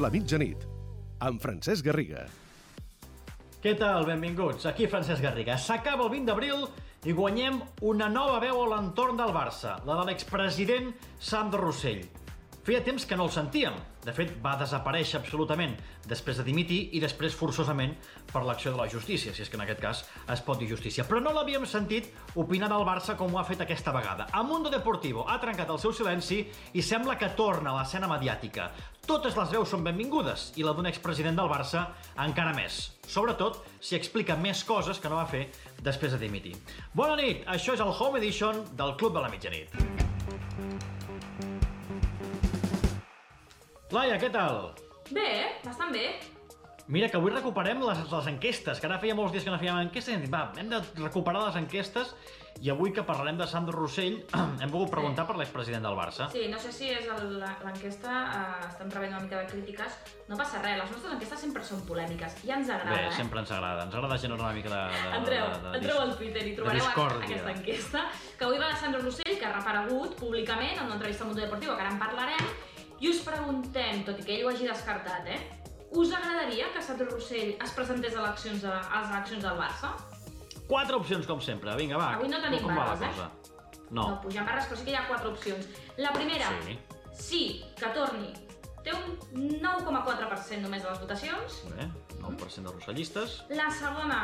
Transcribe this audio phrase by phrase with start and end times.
[0.00, 0.62] de la mitjanit,
[1.20, 2.22] amb Francesc Garriga.
[3.60, 4.06] Què tal?
[4.08, 4.64] Benvinguts.
[4.70, 5.58] Aquí Francesc Garriga.
[5.60, 6.62] S'acaba el 20 d'abril
[7.04, 10.88] i guanyem una nova veu a l'entorn del Barça, la de l'expresident
[11.20, 12.00] Sandro Rossell.
[12.70, 13.74] Feia temps que no el sentíem.
[14.06, 15.72] De fet, va desaparèixer absolutament
[16.06, 17.96] després de dimitir i després forçosament
[18.28, 21.02] per l'acció de la justícia, si és que en aquest cas es pot dir justícia.
[21.08, 24.28] Però no l'havíem sentit opinar del Barça com ho ha fet aquesta vegada.
[24.30, 26.44] A Mundo Deportivo ha trencat el seu silenci
[26.78, 28.68] i sembla que torna a l'escena mediàtica.
[29.02, 31.88] Totes les veus són benvingudes i la d'un expresident del Barça
[32.22, 32.78] encara més.
[33.02, 35.48] Sobretot si explica més coses que no va fer
[35.82, 36.54] després de dimitir.
[36.94, 39.74] Bona nit, això és el Home Edition del Club de la Mitjanit.
[43.90, 44.68] Laia, què tal?
[45.10, 45.30] Bé,
[45.64, 46.12] bastant bé.
[46.90, 49.80] Mira, que avui recuperem les, les enquestes, que ara feia molts dies que no fèiem
[49.84, 52.14] enquestes, i hem dit, va, hem de recuperar les enquestes,
[52.60, 54.16] i avui que parlarem de Sandro Rossell,
[54.62, 56.26] hem volgut preguntar per l'expresident del Barça.
[56.34, 60.00] Sí, no sé si és l'enquesta, eh, estem rebent una mica de crítiques.
[60.30, 62.40] No passa res, les nostres enquestes sempre són polèmiques.
[62.46, 63.14] Ja ens agrada, Bé, eh?
[63.18, 64.80] sempre ens agrada, ens agrada generar una mica de...
[64.96, 68.06] de Entreu, de, de, de, entreu al Twitter i trobareu aquesta enquesta,
[68.38, 71.46] que avui va de Sandro Rossell, que ha reparegut públicament en una entrevista al Mundo
[71.46, 72.52] Deportivo, que ara en parlarem,
[73.00, 75.40] i us preguntem, tot i que ell ho hagi descartat, eh?
[75.96, 79.90] Us agradaria que Sandro Rossell es presentés a, eleccions a, a les eleccions del Barça?
[80.68, 81.72] Quatre opcions, com sempre.
[81.80, 82.12] Vinga, va.
[82.18, 83.56] Avui no tenim com la barres, eh?
[83.90, 84.04] No.
[84.04, 85.66] No pugem barres, però sí que hi ha quatre opcions.
[85.98, 86.78] La primera, Sí.
[87.12, 87.42] sí,
[87.80, 88.30] que torni.
[88.84, 89.18] Té un
[89.60, 91.58] 9,4% només de les votacions.
[91.74, 91.88] Bé,
[92.20, 93.34] 9% de rossellistes.
[93.50, 94.20] La segona,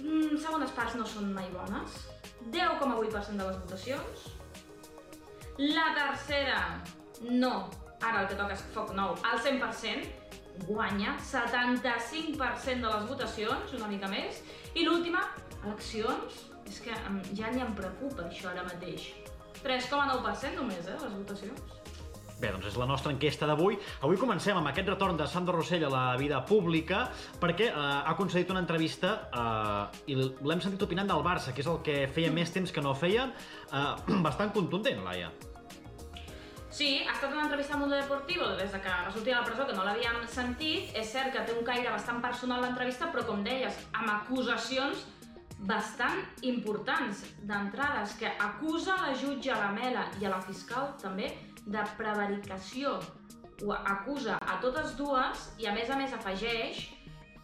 [0.00, 1.94] mm, segones parts no són mai bones.
[2.50, 4.26] 10,8% de les votacions.
[5.58, 6.82] La tercera,
[7.22, 7.70] no.
[8.04, 10.22] Ara el que toca és foc nou, al 100%.
[10.68, 14.42] Guanya 75% de les votacions, una mica més.
[14.76, 15.24] I l'última,
[15.64, 16.42] eleccions.
[16.68, 16.96] És que
[17.36, 19.10] ja ni em preocupa això ara mateix.
[19.64, 21.74] 3,9% només, eh, les votacions.
[22.40, 23.78] Bé, doncs és la nostra enquesta d'avui.
[24.04, 27.06] Avui comencem amb aquest retorn de Sandro Rossell a la vida pública
[27.40, 31.70] perquè eh, ha concedit una entrevista eh, i l'hem sentit opinant del Barça, que és
[31.70, 33.30] el que feia més temps que no feia,
[33.70, 33.88] eh,
[34.26, 35.32] bastant contundent, Laia.
[36.74, 39.44] Sí, ha estat una entrevista al Mundo Deportivo des de que va sortir de la
[39.46, 40.88] presó, que no l'havíem sentit.
[40.98, 45.04] És cert que té un caire bastant personal l'entrevista, però com deies, amb acusacions
[45.70, 51.30] bastant importants d'entrades, que acusa la jutge Lamela i a la fiscal també
[51.62, 52.98] de prevaricació.
[53.62, 56.82] Ho acusa a totes dues i a més a més afegeix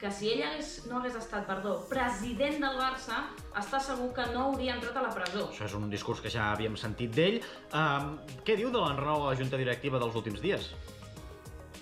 [0.00, 3.18] que si ell hagués, no hagués estat, perdó, president del Barça,
[3.60, 5.44] està segur que no hauria entrat a la presó.
[5.50, 7.36] Això és un discurs que ja havíem sentit d'ell.
[7.42, 10.70] Eh, què diu de l'enrenou a la junta directiva dels últims dies?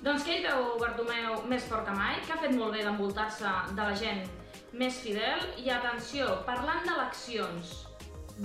[0.03, 3.55] Doncs que ell veu Bartomeu més fort que mai, que ha fet molt bé d'envoltar-se
[3.75, 4.27] de la gent
[4.79, 7.73] més fidel i atenció, parlant d'eleccions,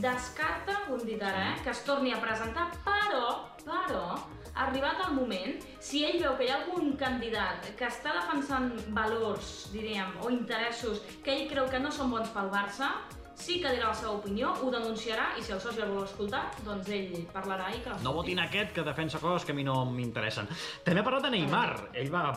[0.05, 3.25] descarta, ho hem dit ara, eh, que es torni a presentar, però,
[3.65, 4.05] però,
[4.55, 9.69] arribat el moment, si ell veu que hi ha algun candidat que està defensant valors,
[9.73, 12.91] diríem, o interessos que ell creu que no són bons pel Barça,
[13.33, 16.43] sí que dirà la seva opinió, ho denunciarà i si el soci el vol escoltar,
[16.63, 19.79] doncs ell parlarà i que No votin aquest que defensa coses que a mi no
[19.89, 20.47] m'interessen.
[20.85, 21.89] També ha parlat de Neymar.
[21.97, 22.27] Ell va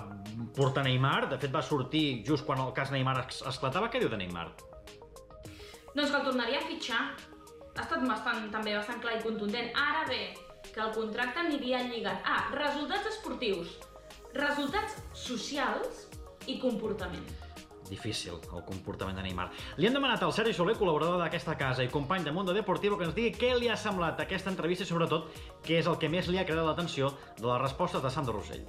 [0.56, 3.90] portar Neymar, de fet va sortir just quan el cas Neymar es- esclatava.
[3.92, 4.48] Què diu de Neymar?
[5.94, 7.02] Doncs que el tornaria a fitxar.
[7.76, 9.68] Ha estat bastant, també bastant clar i contundent.
[9.76, 10.32] Ara bé,
[10.76, 13.70] que el contracte aniria lligat a resultats esportius,
[14.36, 16.02] resultats socials
[16.52, 17.24] i comportament.
[17.88, 19.46] Difícil, el comportament de Neymar.
[19.80, 23.06] Li hem demanat al Sergi Soler, col·laborador d'aquesta casa i company de Mundo Deportivo, que
[23.08, 25.30] ens digui què li ha semblat aquesta entrevista i, sobretot,
[25.64, 27.08] què és el que més li ha cridat l'atenció
[27.38, 28.66] de les respostes de Sandro Rossell.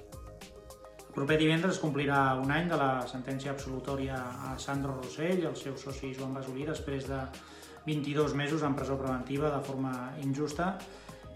[1.02, 5.50] El proper divendres es complirà un any de la sentència absolutòria a Sandro Rossell i
[5.50, 7.20] el seu soci Joan Basolí després de
[7.90, 9.92] 22 mesos en presó preventiva de forma
[10.22, 10.78] injusta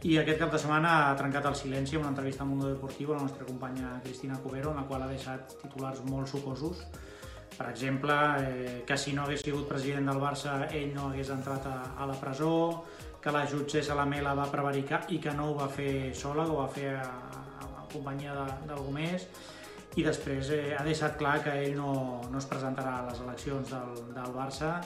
[0.04, 3.14] i aquest cap de setmana ha trencat el silenci amb una entrevista al Mundo Deportivo
[3.14, 6.86] a la nostra companya Cristina Cubero en la qual ha deixat titulars molt sucosos
[7.58, 11.68] per exemple, eh, que si no hagués sigut president del Barça ell no hagués entrat
[11.70, 12.84] a, a la presó,
[13.22, 16.62] que la jutgessa Lamela va prevaricar i que no ho va fer sola, que ho
[16.62, 18.34] va fer a, a, a companyia
[18.66, 19.28] d'algú més.
[20.00, 21.94] I després eh, ha deixat clar que ell no,
[22.32, 24.78] no es presentarà a les eleccions del, del Barça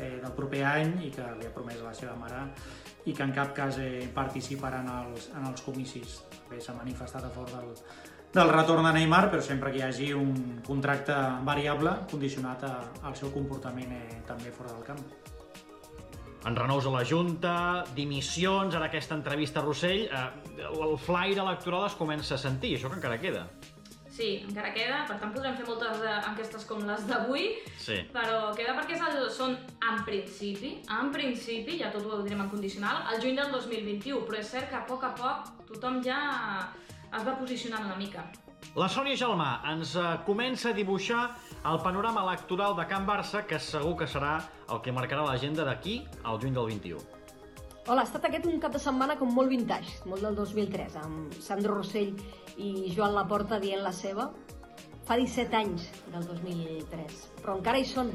[0.00, 2.44] eh, del proper any i que li ha promès a la seva mare
[3.08, 6.20] i que en cap cas eh, participarà en els, en els comicis.
[6.50, 7.72] Bé, s'ha manifestat a favor del,
[8.34, 11.16] del retorn de Neymar, però sempre que hi hagi un contracte
[11.46, 12.74] variable condicionat a,
[13.08, 15.02] al seu comportament eh, també fora del camp.
[16.48, 17.54] Enrenous a la Junta,
[17.96, 22.92] dimissions, ara aquesta entrevista a Rossell, eh, el flaire electoral es comença a sentir, això
[22.92, 23.48] que encara queda.
[24.18, 27.44] Sí, encara queda, per tant podrem fer moltes eh, enquestes com les d'avui,
[27.78, 28.00] Sí.
[28.10, 29.54] però queda perquè el, són,
[29.90, 34.40] en principi, en principi, ja tot ho direm en condicional, el juny del 2021, però
[34.40, 36.18] és cert que a poc a poc tothom ja
[37.14, 38.26] es va posicionant una mica.
[38.74, 41.22] La Sònia Gelmà ens eh, comença a dibuixar
[41.70, 46.00] el panorama electoral de Can Barça, que segur que serà el que marcarà l'agenda d'aquí
[46.24, 47.17] al juny del 21.
[47.88, 51.36] Hola, ha estat aquest un cap de setmana com molt vintage, molt del 2003, amb
[51.40, 52.10] Sandro Rossell
[52.60, 54.26] i Joan Laporta dient la seva.
[55.08, 58.10] Fa 17 anys del 2003, però encara hi són,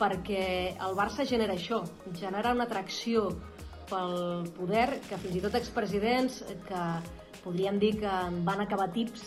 [0.00, 0.40] perquè
[0.88, 1.78] el Barça genera això,
[2.18, 3.28] genera una atracció
[3.92, 6.82] pel poder que fins i tot expresidents que
[7.44, 8.16] podríem dir que
[8.50, 9.22] van acabar tips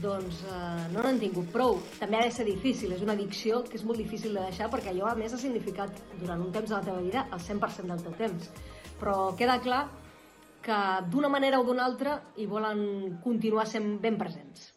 [0.00, 1.76] doncs eh, no n'han tingut prou.
[2.00, 4.94] També ha de ser difícil, és una addicció que és molt difícil de deixar perquè
[4.94, 5.92] allò a més ha significat
[6.22, 8.50] durant un temps de la teva vida el 100% del teu temps.
[8.98, 9.84] Però queda clar
[10.62, 10.78] que
[11.10, 14.74] d'una manera o d'una altra hi volen continuar sent ben presents.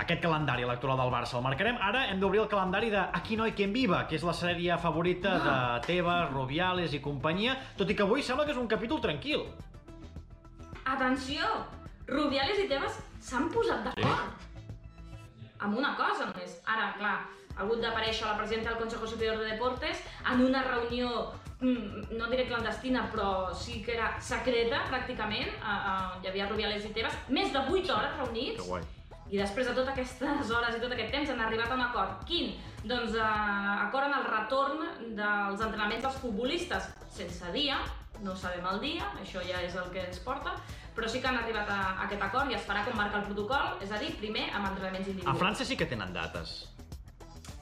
[0.00, 1.76] Aquest calendari electoral del Barça el marcarem.
[1.84, 4.78] Ara hem d'obrir el calendari de Aquí no hi quien viva, que és la sèrie
[4.80, 9.02] favorita de Tebas, Rubiales i companyia, tot i que avui sembla que és un capítol
[9.04, 9.44] tranquil.
[10.88, 11.44] Atenció!
[12.08, 14.48] Rubiales i Tebas s'han posat d'acord.
[15.62, 16.56] Amb una cosa només.
[16.66, 17.14] Ara, clar,
[17.52, 20.00] ha hagut d'aparèixer la presidenta del Consejo Superior de Deportes
[20.32, 25.54] en una reunió, no diré clandestina, però sí que era secreta, pràcticament.
[25.60, 28.58] Uh, uh, hi havia Rubiales i Tebas, més de 8 hores reunits.
[28.60, 28.90] Que guai.
[29.32, 32.24] I després de totes aquestes hores i tot aquest temps han arribat a un acord.
[32.28, 32.50] Quin?
[32.84, 33.22] Doncs eh,
[33.86, 34.82] acord en el retorn
[35.16, 37.78] dels entrenaments dels futbolistes sense dia,
[38.26, 40.52] no sabem el dia, això ja és el que ens porta,
[40.92, 43.26] però sí que han arribat a, a aquest acord i es farà com marca el
[43.30, 45.40] protocol, és a dir, primer amb entrenaments A individuals.
[45.40, 46.54] França sí que tenen dates.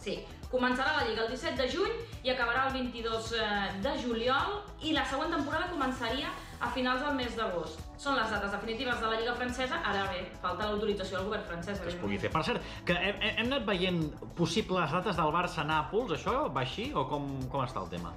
[0.00, 0.18] Sí,
[0.50, 1.92] començarà la Lliga el 17 de juny
[2.26, 3.48] i acabarà el 22 eh,
[3.84, 6.30] de juliol i la següent temporada començaria
[6.60, 7.78] a finals del mes d'agost.
[8.00, 11.78] Són les dates definitives de la Lliga francesa, ara bé, falta l'autorització del govern francès.
[11.80, 12.30] que es pugui fer.
[12.34, 14.02] Per cert, que hem, hem anat veient
[14.36, 18.12] possibles dates del Barça a Nàpols, això va així o com, com està el tema?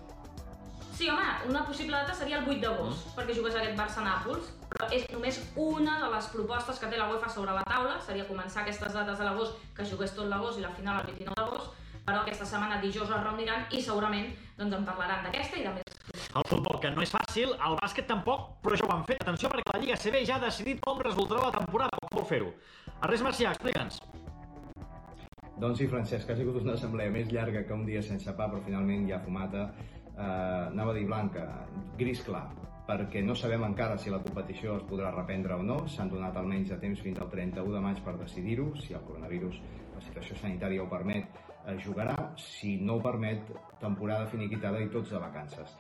[0.94, 3.14] Sí, home, una possible data seria el 8 d'agost, Mm.
[3.18, 7.30] perquè jugués aquest Barça-Nàpols, però és només una de les propostes que té la UEFA
[7.30, 10.70] sobre la taula, seria començar aquestes dates de l'agost, que jugués tot l'agost i la
[10.70, 11.72] final el 29 d'agost,
[12.06, 16.00] però aquesta setmana dijous es reuniran i segurament doncs, en parlaran d'aquesta i de més.
[16.36, 19.22] El futbol, que no és fàcil, el bàsquet tampoc, però ja ho han fet.
[19.24, 22.52] Atenció, perquè la Lliga CB ja ha decidit com resultarà la temporada, com vol fer-ho.
[23.00, 24.02] Ernest Macià, explica'ns.
[25.62, 28.60] Doncs sí, Francesc, ha sigut una assemblea més llarga que un dia sense pa, però
[28.66, 29.70] finalment ja fumata.
[30.14, 31.46] Eh, anava a dir blanca,
[31.98, 32.48] gris clar,
[32.88, 35.80] perquè no sabem encara si la competició es podrà reprendre o no.
[35.88, 38.74] S'han donat almenys de temps fins al 31 de maig per decidir-ho.
[38.82, 39.62] Si el coronavirus,
[39.96, 41.30] la situació sanitària ho permet,
[41.84, 42.16] jugarà.
[42.38, 43.52] Si no ho permet,
[43.82, 45.76] temporada finiquitada i tots de vacances.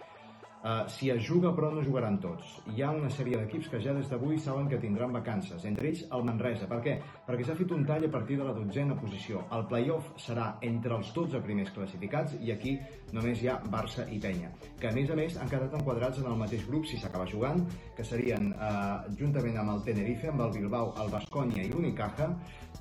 [0.63, 2.54] Uh, si es juga però no jugaran tots.
[2.71, 6.06] Hi ha una sèrie d'equips que ja des d'avui saben que tindran vacances, entre ells
[6.07, 6.69] el Manresa.
[6.71, 6.94] Per què?
[7.27, 9.44] Perquè s'ha fet un tall a partir de la dotzena posició.
[9.51, 12.77] El play-off serà entre els 12 primers classificats i aquí
[13.12, 16.31] només hi ha Barça i Penya, que a més a més han quedat enquadrats en
[16.31, 17.59] el mateix grup si s'acaba jugant,
[17.98, 22.30] que serien eh, juntament amb el Tenerife, amb el Bilbao, el Basconia i l'Unicaja,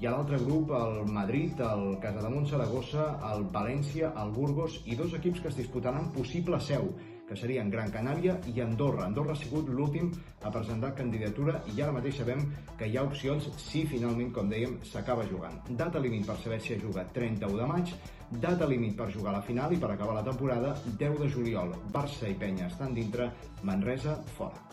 [0.00, 5.12] i a l'altre grup el Madrid, el Casademont Saragossa, el València, el Burgos i dos
[5.19, 6.88] equips que es disputaran possible seu,
[7.28, 9.06] que serien Gran Canària i Andorra.
[9.06, 10.10] Andorra ha sigut l'últim
[10.42, 12.42] a presentar candidatura i ara mateix sabem
[12.78, 15.60] que hi ha opcions si finalment, com dèiem, s'acaba jugant.
[15.69, 17.94] Data límit per saber si es juga 31 de maig,
[18.42, 21.73] data límit per jugar a la final i per acabar la temporada 10 de juliol.
[21.92, 23.30] Barça i Penya estan dintre,
[23.62, 24.68] Manresa fora.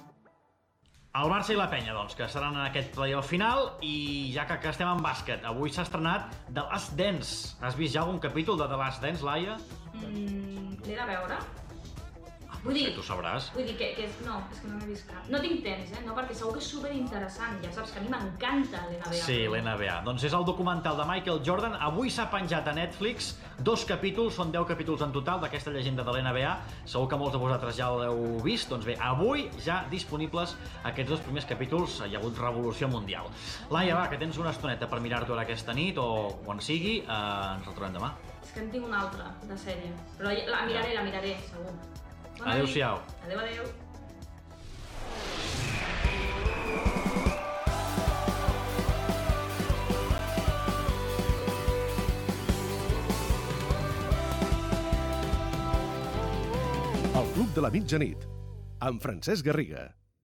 [1.19, 4.59] El Barça i la Penya, doncs, que seran en aquest playoff final i ja que,
[4.61, 7.55] que estem en bàsquet, avui s'ha estrenat The Last Dance.
[7.65, 9.57] Has vist ja algun capítol de The Last Dance, Laia?
[9.97, 11.41] Mm, L'he de veure?
[12.63, 13.49] Vull dir, tu sabràs.
[13.55, 15.27] Vull dir que, que és, no, és que no n'he vist cap.
[15.31, 16.01] No tinc temps, eh?
[16.03, 17.59] No, perquè segur que és superinteressant.
[17.63, 19.13] Ja saps que a mi m'encanta l'NBA.
[19.15, 19.99] Sí, l'NBA.
[20.07, 21.77] Doncs és el documental de Michael Jordan.
[21.87, 23.31] Avui s'ha penjat a Netflix
[23.63, 26.51] dos capítols, són 10 capítols en total d'aquesta llegenda de l'NBA.
[26.83, 28.67] Segur que molts de vosaltres ja l'heu vist.
[28.73, 32.01] Doncs bé, avui ja disponibles aquests dos primers capítols.
[32.09, 33.31] Hi ha hagut revolució mundial.
[33.71, 36.09] Laia, va, que tens una estoneta per mirar-t'ho ara aquesta nit o
[36.43, 36.99] quan sigui.
[37.05, 38.11] Eh, ens retrobem demà.
[38.43, 39.95] És que en tinc una altra, de sèrie.
[40.19, 41.75] Però la miraré, la miraré, segur.
[42.39, 42.99] Bona Adéu-siau.
[43.25, 43.63] Adéu, adéu.
[57.13, 58.27] El Club de la Mitjanit,
[58.79, 59.98] amb Francesc Garriga.